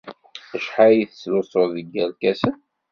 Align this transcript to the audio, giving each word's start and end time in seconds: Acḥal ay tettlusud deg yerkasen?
Acḥal 0.55 0.93
ay 0.93 0.99
tettlusud 1.09 1.69
deg 1.75 1.87
yerkasen? 1.95 2.55